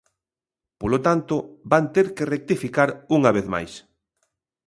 [0.79, 1.35] Polo tanto,
[1.71, 3.73] van ter que rectificar unha vez máis.